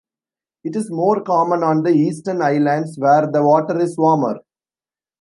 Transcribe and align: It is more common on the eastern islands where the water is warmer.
It 0.63 0.75
is 0.75 0.89
more 0.89 1.21
common 1.21 1.61
on 1.61 1.83
the 1.83 1.91
eastern 1.91 2.41
islands 2.41 2.97
where 2.97 3.27
the 3.29 3.43
water 3.45 3.77
is 3.79 3.99
warmer. 3.99 4.39